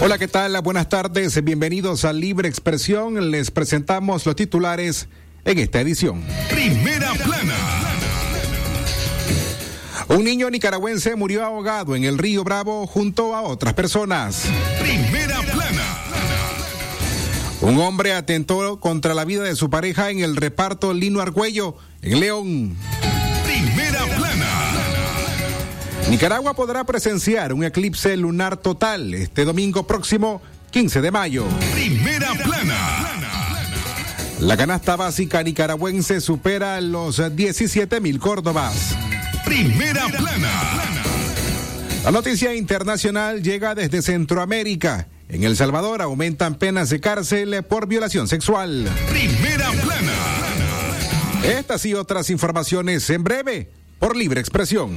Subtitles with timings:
[0.00, 0.60] Hola, ¿qué tal?
[0.62, 3.32] Buenas tardes, bienvenidos a Libre Expresión.
[3.32, 5.08] Les presentamos los titulares
[5.44, 6.22] en esta edición.
[6.48, 7.56] Primera plana.
[10.08, 14.44] Un niño nicaragüense murió ahogado en el río Bravo junto a otras personas.
[14.80, 15.84] Primera plana.
[17.60, 22.20] Un hombre atentó contra la vida de su pareja en el reparto Lino Argüello, en
[22.20, 22.76] León.
[26.10, 30.40] Nicaragua podrá presenciar un eclipse lunar total este domingo próximo,
[30.70, 31.44] 15 de mayo.
[31.74, 33.08] Primera plana.
[34.40, 38.96] La canasta básica nicaragüense supera los 17 mil córdobas.
[39.44, 40.50] Primera plana.
[42.04, 45.08] La noticia internacional llega desde Centroamérica.
[45.28, 48.88] En El Salvador aumentan penas de cárcel por violación sexual.
[49.10, 50.12] Primera plana.
[51.44, 54.96] Estas y otras informaciones en breve por libre expresión.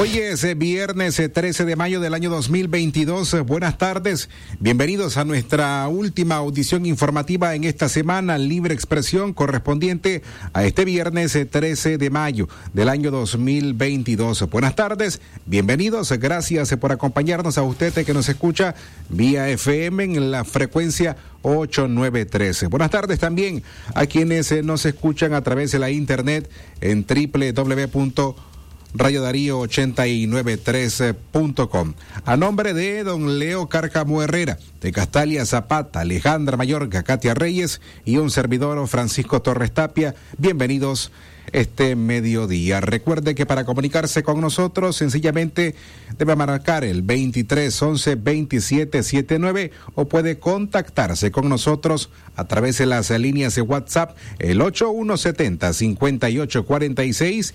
[0.00, 3.34] Hoy es eh, viernes eh, 13 de mayo del año 2022.
[3.34, 4.30] Eh, Buenas tardes.
[4.58, 10.22] Bienvenidos a nuestra última audición informativa en esta semana, Libre Expresión, correspondiente
[10.54, 14.48] a este viernes eh, 13 de mayo del año 2022.
[14.48, 15.20] Buenas tardes.
[15.44, 16.10] Bienvenidos.
[16.12, 18.74] Gracias eh, por acompañarnos a usted eh, que nos escucha
[19.10, 22.68] vía FM en la frecuencia 8913.
[22.68, 23.62] Buenas tardes también
[23.94, 28.49] a quienes eh, nos escuchan a través de la internet en www
[28.94, 31.94] Radio Darío 8913.com.
[32.24, 38.16] A nombre de don Leo Cárcamo Herrera, de Castalia Zapata, Alejandra Mayorga, Katia Reyes y
[38.16, 41.12] un servidor Francisco Torres Tapia, bienvenidos
[41.52, 42.80] este mediodía.
[42.80, 45.74] Recuerde que para comunicarse con nosotros sencillamente
[46.18, 52.86] debe marcar el 23 11 27 79 o puede contactarse con nosotros a través de
[52.86, 57.54] las líneas de WhatsApp el 8170 5846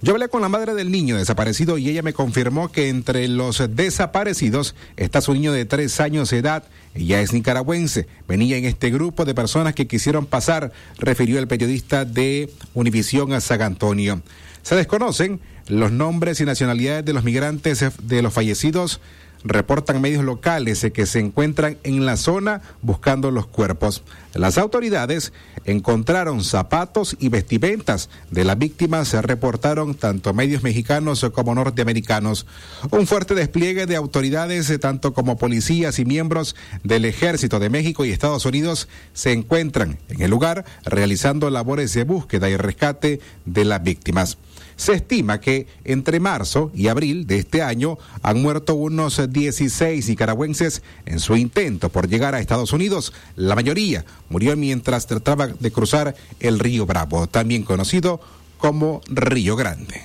[0.00, 3.60] Yo hablé con la madre del niño desaparecido y ella me confirmó que entre los
[3.74, 6.62] desaparecidos está su niño de tres años de edad.
[6.94, 8.06] Ella es nicaragüense.
[8.28, 13.40] Venía en este grupo de personas que quisieron pasar, refirió el periodista de Univisión a
[13.40, 14.22] San Antonio.
[14.62, 19.00] Se desconocen los nombres y nacionalidades de los migrantes de los fallecidos.
[19.44, 24.02] Reportan medios locales que se encuentran en la zona buscando los cuerpos.
[24.34, 25.32] Las autoridades
[25.64, 32.46] encontraron zapatos y vestimentas de las víctimas, se reportaron tanto medios mexicanos como norteamericanos.
[32.90, 38.10] Un fuerte despliegue de autoridades, tanto como policías y miembros del Ejército de México y
[38.10, 43.82] Estados Unidos, se encuentran en el lugar realizando labores de búsqueda y rescate de las
[43.82, 44.38] víctimas.
[44.78, 50.82] Se estima que entre marzo y abril de este año han muerto unos 16 nicaragüenses
[51.04, 53.12] en su intento por llegar a Estados Unidos.
[53.34, 58.20] La mayoría murió mientras trataba de cruzar el río Bravo, también conocido
[58.56, 60.00] como Río Grande.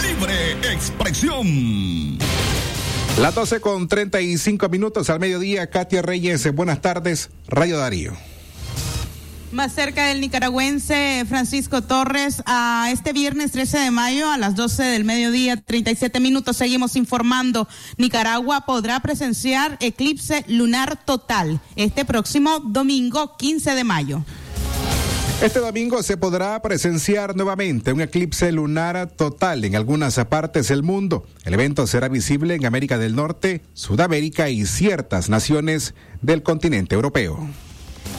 [0.00, 2.18] Libre expresión.
[3.18, 8.12] Las 12 con 35 minutos al mediodía, Katia Reyes, buenas tardes, Radio Darío.
[9.56, 14.82] Más cerca del nicaragüense Francisco Torres, a este viernes 13 de mayo a las 12
[14.82, 17.66] del mediodía, 37 minutos, seguimos informando.
[17.96, 24.22] Nicaragua podrá presenciar eclipse lunar total este próximo domingo 15 de mayo.
[25.40, 31.26] Este domingo se podrá presenciar nuevamente un eclipse lunar total en algunas partes del mundo.
[31.46, 37.48] El evento será visible en América del Norte, Sudamérica y ciertas naciones del continente europeo.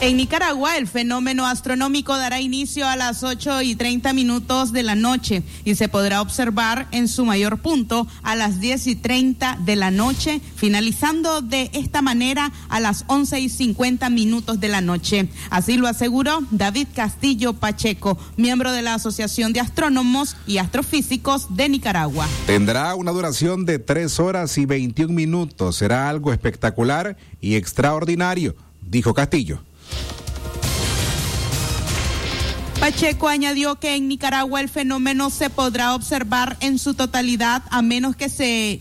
[0.00, 4.94] En Nicaragua, el fenómeno astronómico dará inicio a las 8 y 30 minutos de la
[4.94, 9.74] noche y se podrá observar en su mayor punto a las 10 y 30 de
[9.74, 15.28] la noche, finalizando de esta manera a las 11 y 50 minutos de la noche.
[15.50, 21.68] Así lo aseguró David Castillo Pacheco, miembro de la Asociación de Astrónomos y Astrofísicos de
[21.68, 22.28] Nicaragua.
[22.46, 25.74] Tendrá una duración de 3 horas y 21 minutos.
[25.74, 29.67] Será algo espectacular y extraordinario, dijo Castillo.
[32.88, 38.16] Pacheco añadió que en Nicaragua el fenómeno se podrá observar en su totalidad a menos
[38.16, 38.80] que se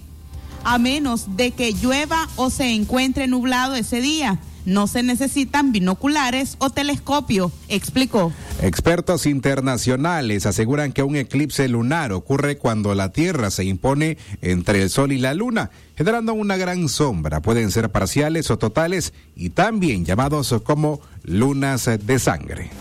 [0.63, 4.39] a menos de que llueva o se encuentre nublado ese día.
[4.63, 8.31] No se necesitan binoculares o telescopio, explicó.
[8.61, 14.89] Expertos internacionales aseguran que un eclipse lunar ocurre cuando la Tierra se impone entre el
[14.89, 17.41] Sol y la Luna, generando una gran sombra.
[17.41, 22.71] Pueden ser parciales o totales y también llamados como lunas de sangre.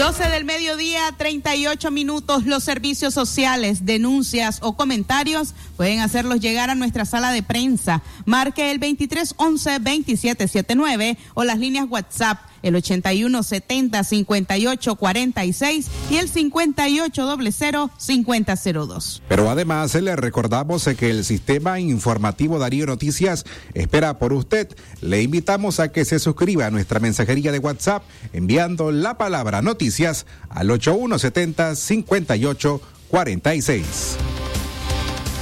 [0.00, 2.46] 12 del mediodía, 38 minutos.
[2.46, 8.02] Los servicios sociales, denuncias o comentarios pueden hacerlos llegar a nuestra sala de prensa.
[8.24, 17.38] Marque el 2311-2779 o las líneas WhatsApp el 81 70 58 46 y el 58
[17.52, 19.22] 00 5002.
[19.28, 24.68] Pero además le recordamos que el sistema informativo Darío Noticias espera por usted.
[25.00, 28.02] Le invitamos a que se suscriba a nuestra mensajería de WhatsApp
[28.32, 32.80] enviando la palabra noticias al 8170 58
[33.10, 34.16] 46.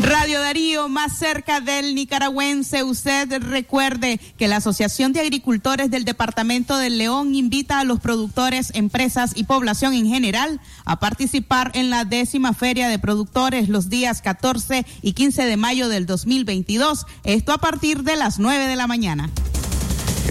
[0.00, 2.84] Radio Darío, más cerca del nicaragüense.
[2.84, 8.70] Usted recuerde que la Asociación de Agricultores del Departamento del León invita a los productores,
[8.74, 14.22] empresas y población en general a participar en la décima Feria de Productores los días
[14.22, 17.04] 14 y 15 de mayo del 2022.
[17.24, 19.28] Esto a partir de las 9 de la mañana.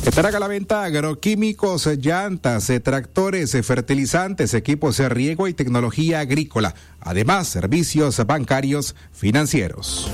[0.06, 6.74] Estará a la venta agroquímicos, llantas, tractores, fertilizantes, equipos de riego y tecnología agrícola.
[7.02, 10.10] Además, servicios bancarios financieros.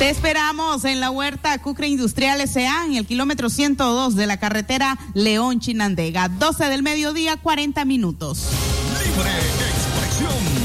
[0.00, 2.86] Te esperamos en la huerta Cucre Industrial S.A.
[2.86, 6.28] en el kilómetro 102 de la carretera León Chinandega.
[6.28, 8.48] 12 del mediodía, 40 minutos.
[8.98, 10.59] Libre expresión.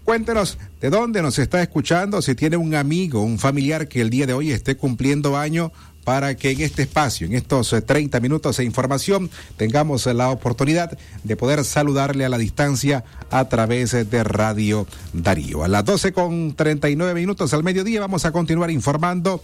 [0.06, 4.28] Cuéntenos de dónde nos está escuchando, si tiene un amigo, un familiar que el día
[4.28, 5.72] de hoy esté cumpliendo año
[6.06, 10.98] para que en este espacio, en estos 30 eh, minutos de información, tengamos la oportunidad
[11.24, 15.64] de poder saludarle a la distancia a través de Radio Darío.
[15.66, 19.42] A las 12 con 39 minutos al mediodía vamos a continuar informando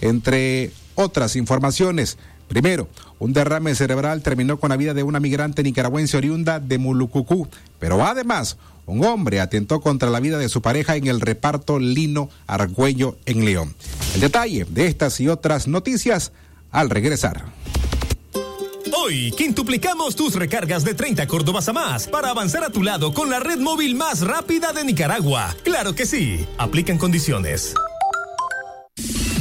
[0.00, 2.18] entre otras informaciones.
[2.48, 2.88] Primero,
[3.20, 7.48] un derrame cerebral terminó con la vida de una migrante nicaragüense oriunda de Mulucucú,
[7.78, 8.56] pero además
[8.90, 13.44] un hombre atentó contra la vida de su pareja en el reparto Lino Argüello en
[13.44, 13.74] León.
[14.14, 16.32] El detalle de estas y otras noticias
[16.70, 17.44] al regresar.
[18.92, 23.30] Hoy quintuplicamos tus recargas de 30 Córdobas a más para avanzar a tu lado con
[23.30, 25.54] la red móvil más rápida de Nicaragua.
[25.64, 26.46] Claro que sí.
[26.58, 27.74] Aplican condiciones.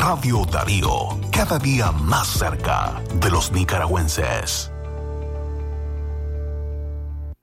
[0.00, 4.70] Radio Darío, cada día más cerca de los nicaragüenses.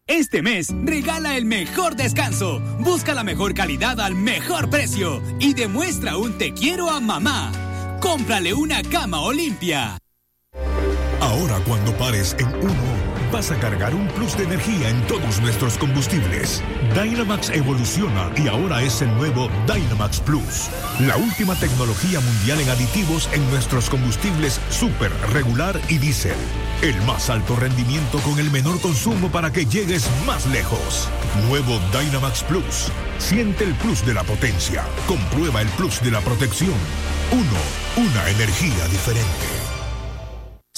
[0.08, 6.18] Este mes regala el mejor descanso, busca la mejor calidad al mejor precio y demuestra
[6.18, 7.52] un te quiero a mamá.
[8.00, 9.98] Cómprale una cama Olimpia.
[11.20, 13.01] Ahora cuando pares en uno
[13.32, 16.62] vas a cargar un plus de energía en todos nuestros combustibles.
[16.94, 20.70] Dynamax evoluciona y ahora es el nuevo Dynamax Plus.
[21.00, 26.36] La última tecnología mundial en aditivos en nuestros combustibles super, regular y diésel.
[26.82, 31.08] El más alto rendimiento con el menor consumo para que llegues más lejos.
[31.48, 32.92] Nuevo Dynamax Plus.
[33.18, 34.84] Siente el plus de la potencia.
[35.08, 36.76] Comprueba el plus de la protección.
[37.32, 39.61] Uno, una energía diferente.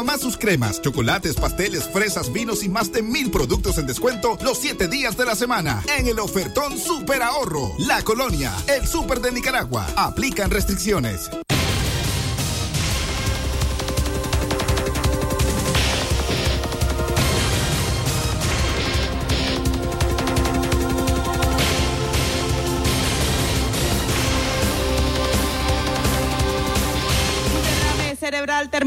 [0.00, 4.56] mamá sus cremas, chocolates, pasteles, fresas, vinos y más de mil productos en descuento los
[4.56, 7.72] siete días de la semana en el ofertón Super Ahorro.
[7.76, 9.86] La Colonia, el Super de Nicaragua.
[9.96, 11.28] Aplican restricciones.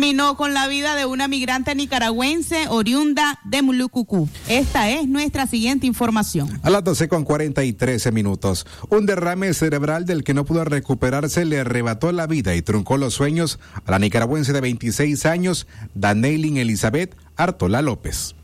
[0.03, 4.27] Terminó con la vida de una migrante nicaragüense oriunda de Mulucucú.
[4.49, 6.59] Esta es nuestra siguiente información.
[6.61, 11.61] A las 12 con 43 minutos, un derrame cerebral del que no pudo recuperarse le
[11.61, 17.15] arrebató la vida y truncó los sueños a la nicaragüense de 26 años, Daneilin Elizabeth
[17.37, 18.35] Artola López.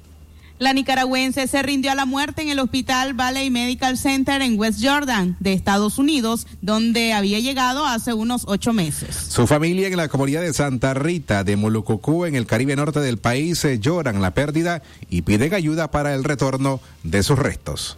[0.59, 4.79] La nicaragüense se rindió a la muerte en el Hospital Valley Medical Center en West
[4.83, 9.15] Jordan, de Estados Unidos, donde había llegado hace unos ocho meses.
[9.29, 13.17] Su familia en la comunidad de Santa Rita de Molucucú, en el Caribe Norte del
[13.17, 17.97] país, lloran la pérdida y piden ayuda para el retorno de sus restos.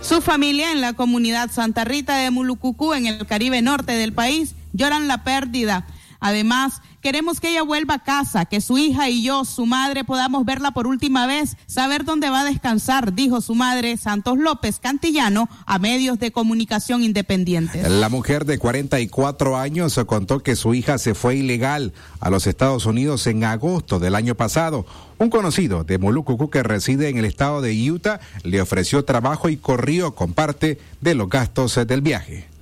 [0.00, 4.56] Su familia en la comunidad Santa Rita de Mulucucú, en el Caribe Norte del país,
[4.72, 5.86] lloran la pérdida.
[6.18, 10.44] Además, Queremos que ella vuelva a casa, que su hija y yo, su madre, podamos
[10.44, 15.48] verla por última vez, saber dónde va a descansar, dijo su madre Santos López Cantillano
[15.66, 17.88] a medios de comunicación independientes.
[17.88, 22.86] La mujer de 44 años contó que su hija se fue ilegal a los Estados
[22.86, 24.84] Unidos en agosto del año pasado.
[25.18, 29.58] Un conocido de Molucucu que reside en el estado de Utah le ofreció trabajo y
[29.58, 32.55] corrió con parte de los gastos del viaje.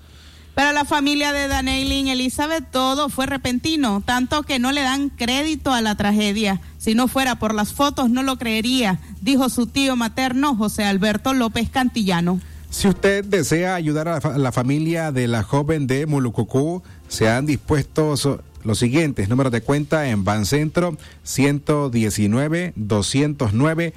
[0.54, 5.72] Para la familia de Daneilin Elizabeth todo fue repentino, tanto que no le dan crédito
[5.72, 6.60] a la tragedia.
[6.78, 11.34] Si no fuera por las fotos no lo creería, dijo su tío materno José Alberto
[11.34, 12.40] López Cantillano.
[12.70, 18.28] Si usted desea ayudar a la, familia de la joven de Mulucucú, se han dispuestos
[18.64, 23.94] los siguientes números de cuenta en Bancentro 119 209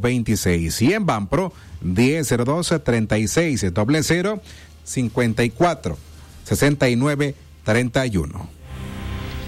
[0.00, 4.42] 026 y en Banpro 1002 36 00
[4.86, 5.98] 54
[6.44, 8.56] 69 31.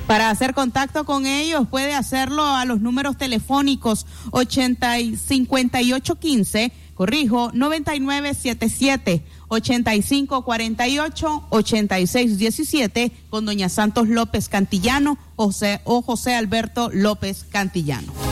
[0.08, 7.50] Para hacer contacto con ellos puede hacerlo a los números telefónicos 80 y 5815, corrijo,
[7.52, 18.27] 9977, 8548, 8617 con doña Santos López Cantillano José, o José Alberto López Cantillano.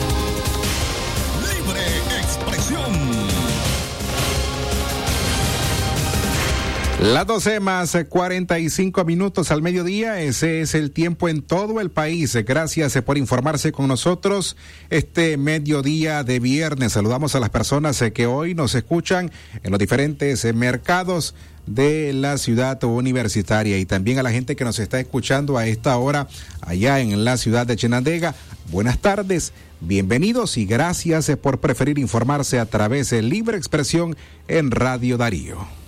[6.99, 12.35] Las 12 más 45 minutos al mediodía, ese es el tiempo en todo el país.
[12.43, 14.57] Gracias por informarse con nosotros
[14.89, 16.93] este mediodía de viernes.
[16.93, 21.35] Saludamos a las personas que hoy nos escuchan en los diferentes mercados
[21.67, 25.95] de la ciudad universitaria y también a la gente que nos está escuchando a esta
[25.97, 26.27] hora
[26.61, 28.33] allá en la ciudad de Chenandega.
[28.71, 35.17] Buenas tardes, bienvenidos y gracias por preferir informarse a través de Libre Expresión en Radio
[35.17, 35.86] Darío.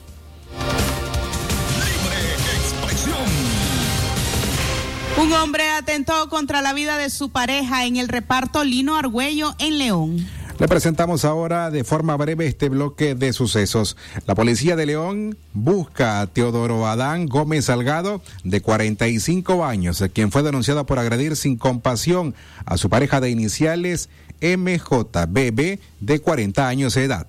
[5.20, 9.78] Un hombre atentó contra la vida de su pareja en el reparto Lino Argüello en
[9.78, 10.26] León.
[10.60, 13.98] Le presentamos ahora de forma breve este bloque de sucesos.
[14.26, 20.42] La policía de León busca a Teodoro Adán Gómez Salgado, de 45 años, quien fue
[20.42, 22.34] denunciado por agredir sin compasión
[22.64, 24.08] a su pareja de iniciales
[24.42, 27.28] MJBB, de 40 años de edad.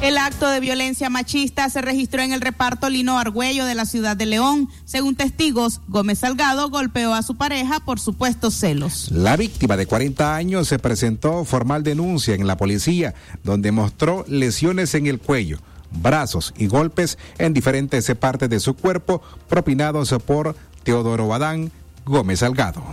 [0.00, 4.16] El acto de violencia machista se registró en el reparto Lino Argüello de la ciudad
[4.16, 4.68] de León.
[4.84, 9.10] Según testigos, Gómez Salgado golpeó a su pareja por supuestos celos.
[9.10, 14.94] La víctima de 40 años se presentó formal denuncia en la policía, donde mostró lesiones
[14.94, 15.58] en el cuello,
[15.90, 21.72] brazos y golpes en diferentes partes de su cuerpo propinados por Teodoro Adán
[22.04, 22.84] Gómez Salgado.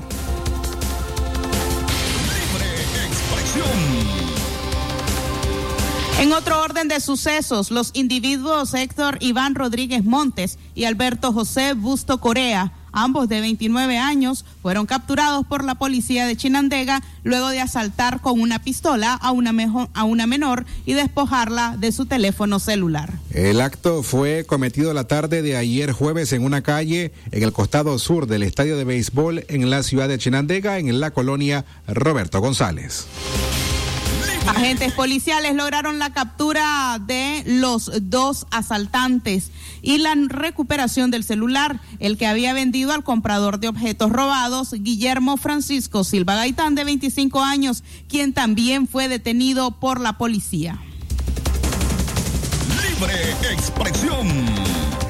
[6.18, 12.22] En otro orden de sucesos, los individuos Héctor Iván Rodríguez Montes y Alberto José Busto
[12.22, 18.22] Corea, ambos de 29 años, fueron capturados por la policía de Chinandega luego de asaltar
[18.22, 19.52] con una pistola a una,
[19.94, 23.12] a una menor y despojarla de su teléfono celular.
[23.32, 28.00] El acto fue cometido la tarde de ayer jueves en una calle en el costado
[28.00, 33.06] sur del estadio de béisbol en la ciudad de Chinandega, en la colonia Roberto González.
[34.48, 39.52] Agentes policiales lograron la captura de los dos asaltantes
[39.82, 45.38] y la recuperación del celular, el que había vendido al comprador de objetos robados, Guillermo
[45.38, 50.80] Francisco Silva Gaitán, de 25 años, quien también fue detenido por la policía.
[52.84, 54.28] Libre expresión.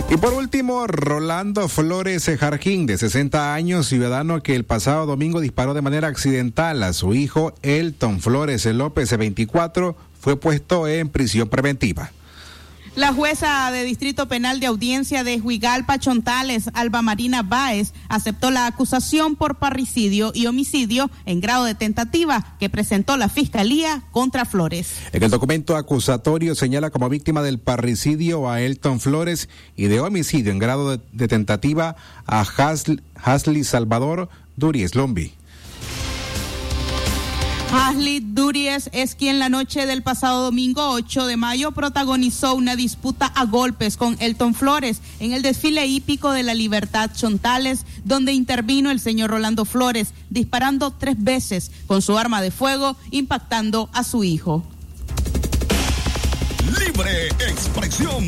[0.07, 5.73] Y por último, Rolando Flores Jarquín, de 60 años, ciudadano que el pasado domingo disparó
[5.73, 11.49] de manera accidental a su hijo Elton Flores López, de 24, fue puesto en prisión
[11.49, 12.11] preventiva.
[12.95, 18.67] La jueza de Distrito Penal de Audiencia de Huigalpa Chontales, Alba Marina Báez, aceptó la
[18.67, 24.95] acusación por parricidio y homicidio en grado de tentativa que presentó la Fiscalía contra Flores.
[25.11, 30.53] En el documento acusatorio señala como víctima del parricidio a Elton Flores y de homicidio
[30.53, 35.33] en grado de, tentativa a Hasley Salvador Duries Lombi.
[37.77, 43.25] Hasley Duries es quien la noche del pasado domingo 8 de mayo protagonizó una disputa
[43.25, 48.91] a golpes con Elton Flores en el desfile hípico de la Libertad Chontales, donde intervino
[48.91, 54.23] el señor Rolando Flores, disparando tres veces con su arma de fuego, impactando a su
[54.23, 54.63] hijo.
[56.79, 58.23] Libre expresión.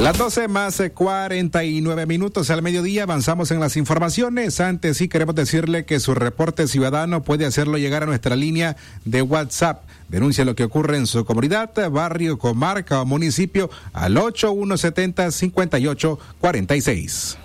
[0.00, 4.58] Las 12 más 49 minutos al mediodía avanzamos en las informaciones.
[4.58, 9.20] Antes sí queremos decirle que su reporte ciudadano puede hacerlo llegar a nuestra línea de
[9.20, 9.82] WhatsApp.
[10.08, 17.36] Denuncia lo que ocurre en su comunidad, barrio, comarca o municipio al 8170 5846.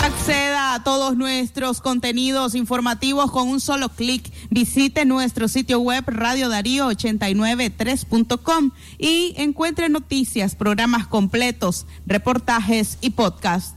[0.00, 4.30] Acceda todos nuestros contenidos informativos con un solo clic.
[4.50, 13.75] Visite nuestro sitio web radiodarío893.com y encuentre noticias, programas completos, reportajes y podcast.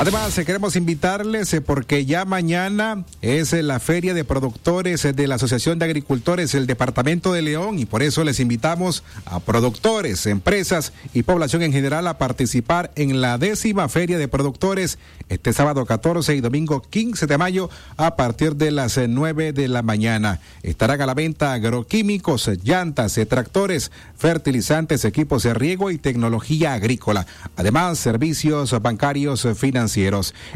[0.00, 5.26] Además, eh, queremos invitarles eh, porque ya mañana es eh, la feria de productores de
[5.26, 10.24] la Asociación de Agricultores del Departamento de León y por eso les invitamos a productores,
[10.24, 15.84] empresas y población en general a participar en la décima feria de productores este sábado
[15.84, 20.40] 14 y domingo 15 de mayo a partir de las 9 de la mañana.
[20.62, 27.26] Estarán a la venta agroquímicos, llantas, tractores, fertilizantes, equipos de riego y tecnología agrícola.
[27.54, 29.89] Además, servicios bancarios financieros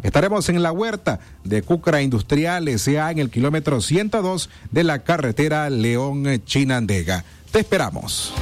[0.02, 3.10] Estaremos en la huerta de Cucra Industrial S.A.
[3.10, 7.24] en el kilómetro 102 de la carretera León-Chinandega.
[7.50, 8.32] Te esperamos.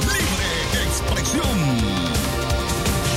[0.00, 1.42] Libre expresión.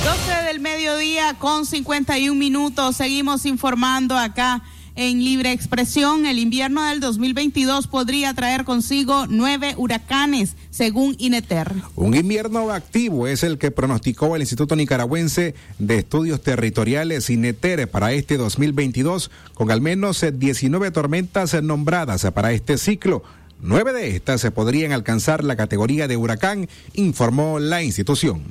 [0.04, 2.96] 12 del mediodía con 51 minutos.
[2.96, 4.62] Seguimos informando acá
[4.96, 11.74] en libre expresión, el invierno del 2022 podría traer consigo nueve huracanes, según INETER.
[11.94, 18.12] Un invierno activo es el que pronosticó el Instituto Nicaragüense de Estudios Territoriales INETER para
[18.12, 23.22] este 2022, con al menos 19 tormentas nombradas para este ciclo.
[23.60, 28.42] Nueve de estas se podrían alcanzar la categoría de huracán, informó la institución.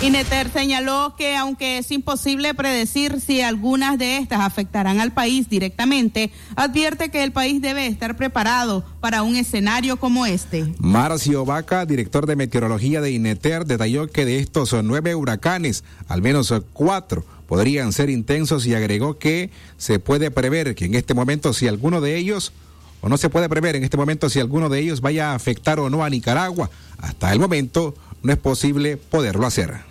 [0.00, 6.30] Ineter señaló que aunque es imposible predecir si algunas de estas afectarán al país directamente,
[6.54, 10.72] advierte que el país debe estar preparado para un escenario como este.
[10.78, 16.54] Marcio Vaca, director de meteorología de Ineter, detalló que de estos nueve huracanes, al menos
[16.72, 21.66] cuatro podrían ser intensos y agregó que se puede prever que en este momento si
[21.66, 22.52] alguno de ellos
[23.00, 25.80] o no se puede prever en este momento si alguno de ellos vaya a afectar
[25.80, 26.70] o no a Nicaragua.
[26.98, 29.88] Hasta el momento no es posible poderlo hacer.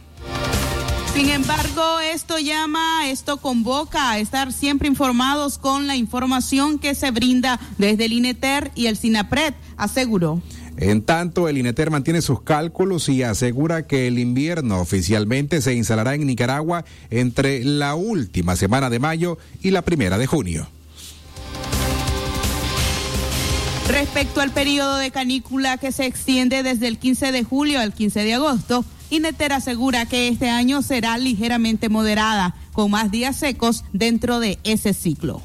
[1.13, 7.09] Sin embargo, esto llama, esto convoca a estar siempre informados con la información que se
[7.09, 10.43] brinda desde el INETER y el SINAPRED, aseguró.
[10.77, 16.13] En tanto, el INETER mantiene sus cálculos y asegura que el invierno oficialmente se instalará
[16.13, 20.67] en Nicaragua entre la última semana de mayo y la primera de junio.
[23.87, 28.23] Respecto al periodo de canícula que se extiende desde el 15 de julio al 15
[28.25, 34.41] de agosto, Ineter asegura que este año será ligeramente moderada, con más días secos dentro
[34.41, 35.41] de ese ciclo.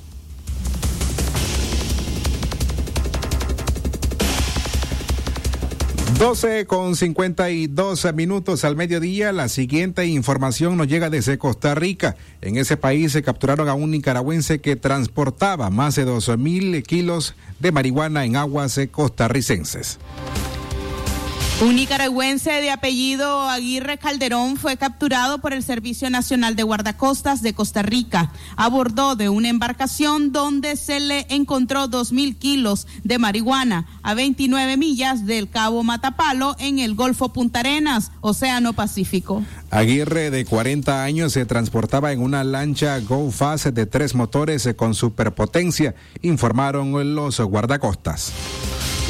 [6.18, 9.32] 12 con 52 minutos al mediodía.
[9.32, 12.16] La siguiente información nos llega desde Costa Rica.
[12.40, 17.34] En ese país se capturaron a un nicaragüense que transportaba más de 12 mil kilos
[17.58, 19.98] de marihuana en aguas costarricenses.
[21.60, 27.54] Un nicaragüense de apellido Aguirre Calderón fue capturado por el Servicio Nacional de Guardacostas de
[27.54, 28.32] Costa Rica.
[28.56, 34.76] Abordó de una embarcación donde se le encontró dos mil kilos de marihuana a 29
[34.76, 39.44] millas del Cabo Matapalo en el Golfo Punta Arenas, Océano Pacífico.
[39.70, 44.94] Aguirre, de 40 años, se transportaba en una lancha Go Fast de tres motores con
[44.94, 48.32] superpotencia, informaron los guardacostas.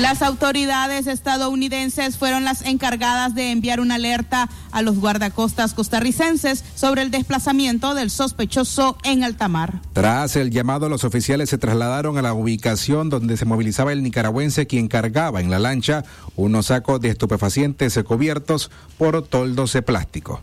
[0.00, 7.02] Las autoridades estadounidenses fueron las encargadas de enviar una alerta a los guardacostas costarricenses sobre
[7.02, 9.80] el desplazamiento del sospechoso en alta mar.
[9.92, 14.66] Tras el llamado, los oficiales se trasladaron a la ubicación donde se movilizaba el nicaragüense
[14.66, 16.04] quien cargaba en la lancha
[16.36, 20.40] unos sacos de estupefacientes cubiertos por toldos de plástico.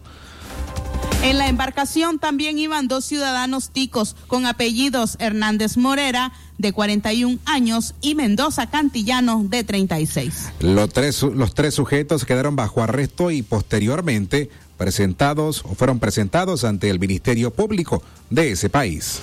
[1.22, 7.94] En la embarcación también iban dos ciudadanos ticos con apellidos Hernández Morera, de 41 años,
[8.00, 10.52] y Mendoza Cantillano, de 36.
[10.62, 16.90] Los tres, los tres sujetos quedaron bajo arresto y posteriormente presentados o fueron presentados ante
[16.90, 19.20] el Ministerio Público de ese país.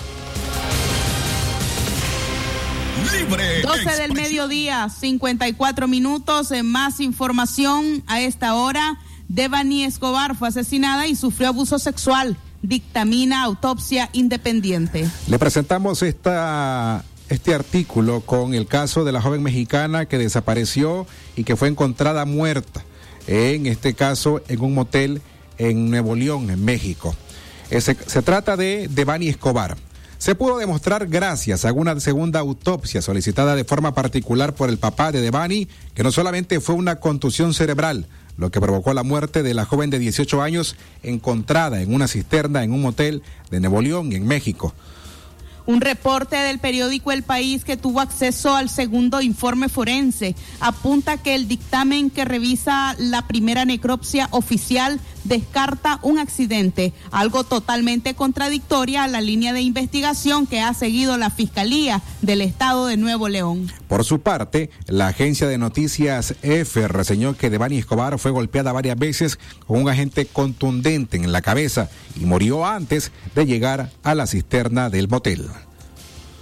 [3.11, 6.51] Libre 12 del mediodía, 54 minutos.
[6.51, 8.99] En más información a esta hora.
[9.29, 12.37] Devani Escobar fue asesinada y sufrió abuso sexual.
[12.61, 15.07] Dictamina autopsia independiente.
[15.27, 21.43] Le presentamos esta, este artículo con el caso de la joven mexicana que desapareció y
[21.43, 22.83] que fue encontrada muerta.
[23.27, 25.21] En este caso, en un motel
[25.57, 27.15] en Nuevo León, en México.
[27.69, 29.77] se trata de Devani Escobar.
[30.17, 35.11] Se pudo demostrar gracias a una segunda autopsia solicitada de forma particular por el papá
[35.11, 39.53] de Devani que no solamente fue una contusión cerebral, lo que provocó la muerte de
[39.53, 44.13] la joven de 18 años encontrada en una cisterna en un motel de Nuevo León,
[44.13, 44.73] en México.
[45.65, 51.35] Un reporte del periódico El País que tuvo acceso al segundo informe forense apunta que
[51.35, 59.07] el dictamen que revisa la primera necropsia oficial descarta un accidente, algo totalmente contradictoria a
[59.07, 63.71] la línea de investigación que ha seguido la Fiscalía del Estado de Nuevo León.
[63.87, 68.97] Por su parte, la agencia de noticias EFE reseñó que Devani Escobar fue golpeada varias
[68.97, 74.27] veces con un agente contundente en la cabeza y murió antes de llegar a la
[74.27, 75.47] cisterna del motel.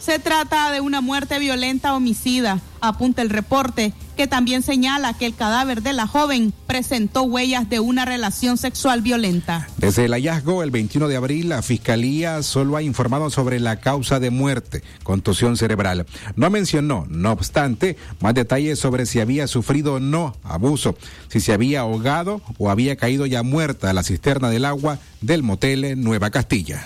[0.05, 5.33] Se trata de una muerte violenta homicida, apunta el reporte, que también señala que el
[5.33, 9.67] cadáver de la joven presentó huellas de una relación sexual violenta.
[9.77, 14.19] Desde el hallazgo el 21 de abril, la Fiscalía solo ha informado sobre la causa
[14.19, 16.05] de muerte, contusión cerebral.
[16.35, 20.95] No mencionó, no obstante, más detalles sobre si había sufrido o no abuso,
[21.29, 25.41] si se había ahogado o había caído ya muerta a la cisterna del agua del
[25.41, 26.85] motel Nueva Castilla.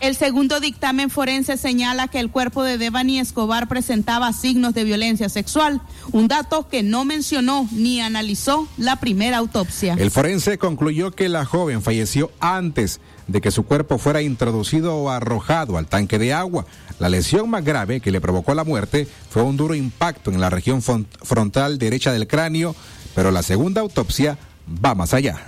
[0.00, 5.28] El segundo dictamen forense señala que el cuerpo de Devani Escobar presentaba signos de violencia
[5.28, 9.96] sexual, un dato que no mencionó ni analizó la primera autopsia.
[9.98, 15.10] El forense concluyó que la joven falleció antes de que su cuerpo fuera introducido o
[15.10, 16.64] arrojado al tanque de agua.
[16.98, 20.48] La lesión más grave que le provocó la muerte fue un duro impacto en la
[20.48, 22.74] región frontal derecha del cráneo,
[23.14, 24.38] pero la segunda autopsia
[24.82, 25.44] va más allá.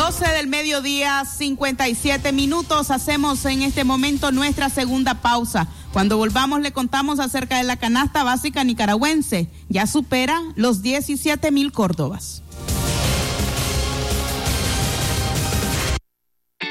[0.00, 2.90] 12 del mediodía, 57 minutos.
[2.90, 5.68] Hacemos en este momento nuestra segunda pausa.
[5.92, 9.50] Cuando volvamos le contamos acerca de la canasta básica nicaragüense.
[9.68, 12.42] Ya supera los 17 mil córdobas.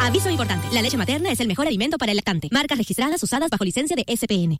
[0.00, 2.48] Aviso importante, la leche materna es el mejor alimento para el lactante.
[2.50, 4.58] Marcas registradas usadas bajo licencia de SPN.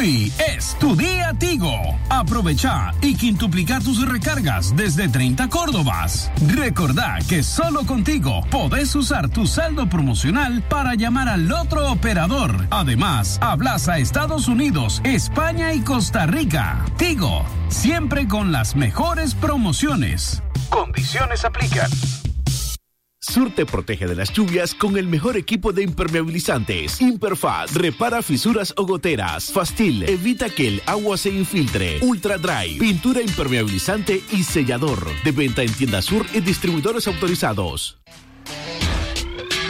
[0.00, 1.74] Hoy es tu día Tigo.
[2.08, 6.30] Aprovecha y quintuplica tus recargas desde 30 Córdobas.
[6.46, 12.66] Recordá que solo contigo podés usar tu saldo promocional para llamar al otro operador.
[12.70, 16.82] Además, hablas a Estados Unidos, España y Costa Rica.
[16.96, 20.42] Tigo, siempre con las mejores promociones.
[20.70, 21.90] Condiciones aplican.
[23.22, 27.02] Sur te protege de las lluvias con el mejor equipo de impermeabilizantes.
[27.02, 29.52] Imperfat repara fisuras o goteras.
[29.52, 31.98] Fastil evita que el agua se infiltre.
[32.00, 35.06] Ultra Dry, pintura impermeabilizante y sellador.
[35.22, 37.98] De venta en tienda Sur y distribuidores autorizados.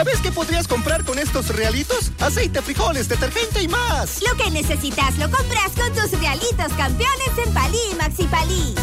[0.00, 2.10] ¿Sabes qué podrías comprar con estos realitos?
[2.20, 4.22] Aceite, frijoles, detergente y más.
[4.22, 8.74] Lo que necesitas lo compras con tus realitos campeones en Palí y Maxi Palí.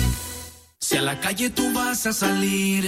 [0.79, 2.85] Si a la calle tú vas a salir,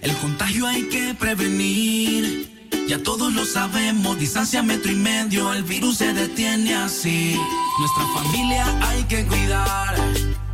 [0.00, 2.68] el contagio hay que prevenir.
[2.88, 7.38] Ya todos lo sabemos, distancia metro y medio, el virus se detiene así.
[7.78, 9.94] Nuestra familia hay que cuidar,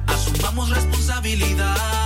[0.07, 2.06] asumamos responsabilidad.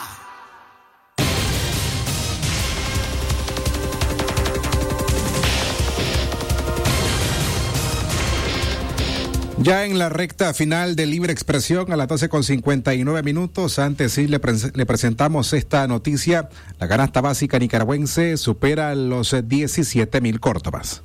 [9.63, 14.13] Ya en la recta final de Libre Expresión a las 12 con 59 minutos, antes
[14.13, 16.49] sí le, pre le, presentamos esta noticia.
[16.79, 21.03] La canasta básica nicaragüense supera los 17 mil córdobas.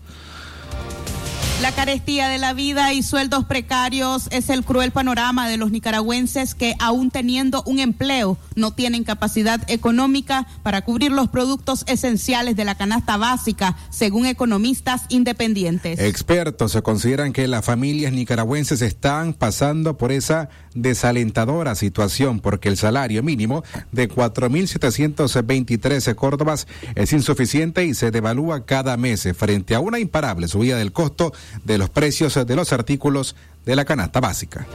[1.62, 6.54] La carestía de la vida y sueldos precarios es el cruel panorama de los nicaragüenses
[6.54, 12.66] que, aún teniendo un empleo, no tienen capacidad económica para cubrir los productos esenciales de
[12.66, 15.98] la canasta básica, según economistas independientes.
[15.98, 23.22] Expertos consideran que las familias nicaragüenses están pasando por esa desalentadora situación porque el salario
[23.22, 30.48] mínimo de 4.723 córdobas es insuficiente y se devalúa cada mes frente a una imparable
[30.48, 31.32] subida del costo
[31.64, 34.66] de los precios de los artículos de la canasta básica.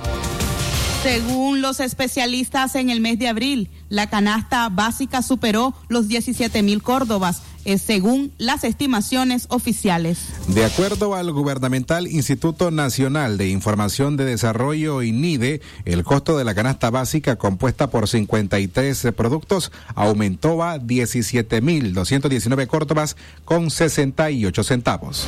[1.03, 6.83] Según los especialistas, en el mes de abril, la canasta básica superó los 17 mil
[6.83, 10.19] córdobas, eh, según las estimaciones oficiales.
[10.49, 16.53] De acuerdo al gubernamental Instituto Nacional de Información de Desarrollo INIDE, el costo de la
[16.53, 25.27] canasta básica compuesta por 53 productos aumentó a 17 mil 219 córdobas con 68 centavos.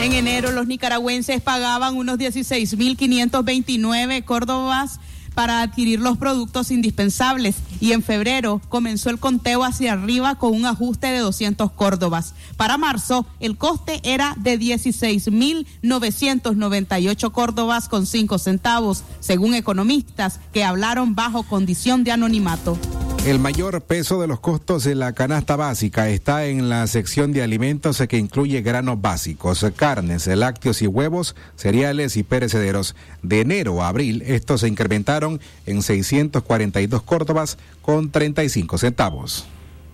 [0.00, 4.98] En enero los nicaragüenses pagaban unos 16.529 córdobas
[5.34, 10.64] para adquirir los productos indispensables y en febrero comenzó el conteo hacia arriba con un
[10.64, 12.32] ajuste de 200 córdobas.
[12.56, 21.14] Para marzo el coste era de 16.998 córdobas con 5 centavos, según economistas que hablaron
[21.14, 22.78] bajo condición de anonimato.
[23.26, 27.42] El mayor peso de los costos de la canasta básica está en la sección de
[27.42, 32.96] alimentos que incluye granos básicos, carnes, lácteos y huevos, cereales y perecederos.
[33.22, 39.46] De enero a abril, estos se incrementaron en 642 córdobas con 35 centavos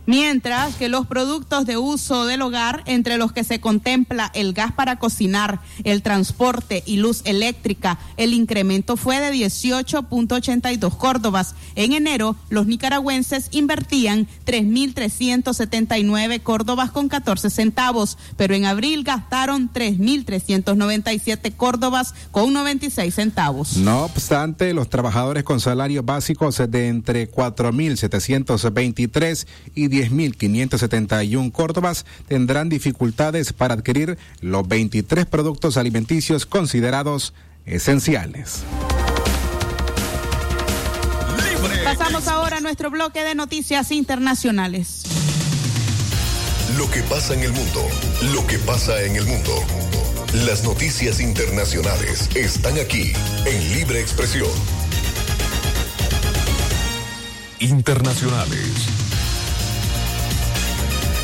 [0.07, 4.73] mientras que los productos de uso del hogar, entre los que se contempla el gas
[4.73, 11.55] para cocinar, el transporte y luz eléctrica, el incremento fue de 18.82 córdobas.
[11.75, 21.55] En enero, los nicaragüenses invertían 3.379 córdobas con 14 centavos, pero en abril gastaron 3.397
[21.57, 23.77] córdobas con 96 centavos.
[23.77, 33.53] No obstante, los trabajadores con salarios básicos de entre 4.723 y 10.571 Córdobas tendrán dificultades
[33.53, 37.33] para adquirir los 23 productos alimenticios considerados
[37.65, 38.63] esenciales.
[41.85, 45.05] Pasamos ahora a nuestro bloque de noticias internacionales.
[46.77, 47.89] Lo que pasa en el mundo,
[48.35, 49.53] lo que pasa en el mundo.
[50.45, 53.13] Las noticias internacionales están aquí
[53.47, 54.51] en Libre Expresión.
[57.61, 58.96] Internacionales.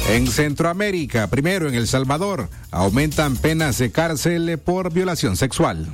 [0.09, 5.87] En Centroamérica, primero en El Salvador, aumentan penas de cárcel por violación sexual.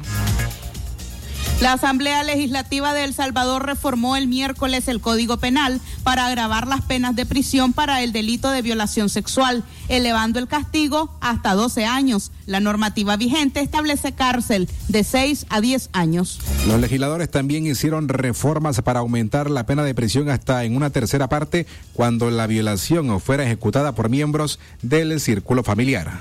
[1.61, 6.83] La Asamblea Legislativa de El Salvador reformó el miércoles el Código Penal para agravar las
[6.83, 12.31] penas de prisión para el delito de violación sexual, elevando el castigo hasta 12 años.
[12.47, 16.39] La normativa vigente establece cárcel de 6 a 10 años.
[16.69, 21.29] Los legisladores también hicieron reformas para aumentar la pena de prisión hasta en una tercera
[21.29, 26.21] parte cuando la violación fuera ejecutada por miembros del círculo familiar.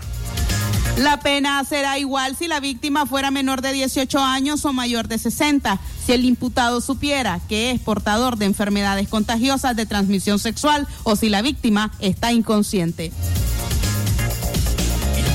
[0.98, 5.20] La pena será igual si la víctima fuera menor de 18 años o mayor de
[5.20, 5.80] 60.
[6.04, 11.30] Si el imputado supiera que es portador de enfermedades contagiosas de transmisión sexual o si
[11.30, 13.12] la víctima está inconsciente.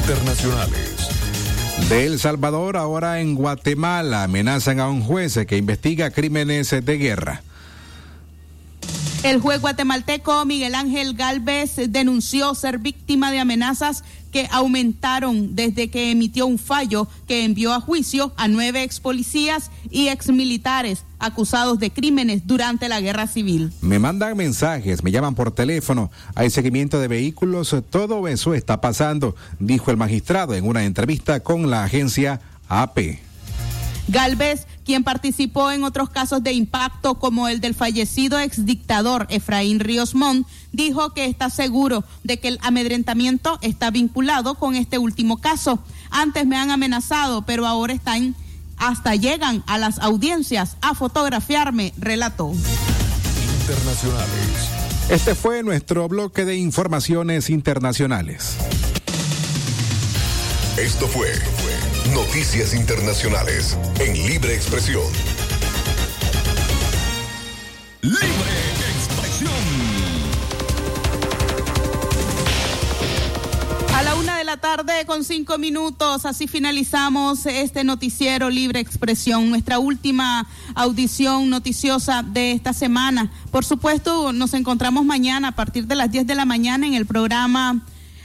[0.00, 0.96] Internacionales.
[1.88, 7.42] De El Salvador, ahora en Guatemala, amenazan a un juez que investiga crímenes de guerra.
[9.22, 16.10] El juez guatemalteco Miguel Ángel Galvez denunció ser víctima de amenazas que aumentaron desde que
[16.10, 21.78] emitió un fallo que envió a juicio a nueve ex policías y ex militares acusados
[21.78, 23.72] de crímenes durante la guerra civil.
[23.80, 29.36] Me mandan mensajes, me llaman por teléfono, hay seguimiento de vehículos, todo eso está pasando,
[29.60, 33.20] dijo el magistrado en una entrevista con la agencia AP.
[34.08, 40.14] Galvez quien participó en otros casos de impacto como el del fallecido exdictador Efraín Ríos
[40.14, 45.82] Montt, dijo que está seguro de que el amedrentamiento está vinculado con este último caso.
[46.10, 48.34] Antes me han amenazado, pero ahora están
[48.76, 52.52] hasta llegan a las audiencias a fotografiarme, relató.
[53.60, 54.82] Internacionales.
[55.08, 58.56] Este fue nuestro bloque de informaciones internacionales.
[60.76, 61.30] Esto fue
[62.10, 65.04] Noticias Internacionales en Libre Expresión.
[68.02, 68.20] Libre
[68.96, 69.52] Expresión.
[73.94, 79.48] A la una de la tarde con cinco minutos, así finalizamos este noticiero Libre Expresión,
[79.48, 83.30] nuestra última audición noticiosa de esta semana.
[83.52, 87.06] Por supuesto, nos encontramos mañana a partir de las 10 de la mañana en el
[87.06, 87.80] programa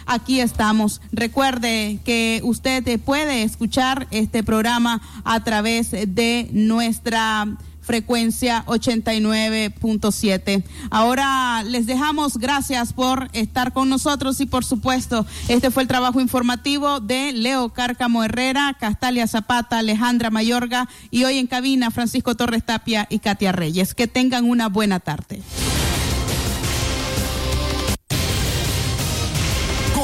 [0.08, 1.02] aquí estamos.
[1.12, 7.48] Recuerde que usted puede escuchar este programa a través de nuestra
[7.88, 10.64] frecuencia 89.7.
[10.92, 16.20] Ahora les dejamos gracias por estar con nosotros y por supuesto, este fue el trabajo
[16.20, 22.66] informativo de Leo Cárcamo Herrera, Castalia Zapata, Alejandra Mayorga y hoy en cabina Francisco Torres
[22.66, 23.96] Tapia y Katia Reyes.
[23.96, 25.42] Que tengan una buena tarde.